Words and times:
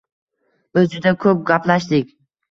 Biz 0.77 0.95
juda 0.95 1.13
ko'p 1.25 1.43
gaplashdik 1.51 2.09